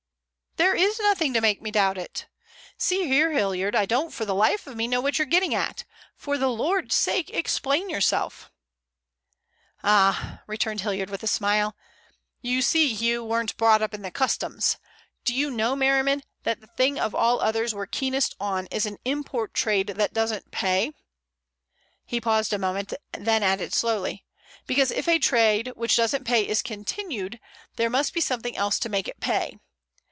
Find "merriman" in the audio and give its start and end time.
15.75-16.21